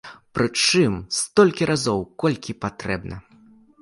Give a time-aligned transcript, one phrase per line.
[0.37, 3.15] Прычым столькі разоў, колькі патрэбна.